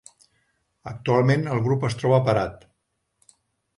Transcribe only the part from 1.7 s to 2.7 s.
es troba parat.